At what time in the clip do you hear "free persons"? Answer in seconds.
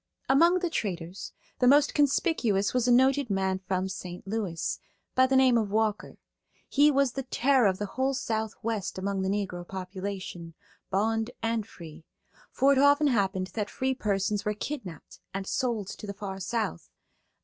13.69-14.43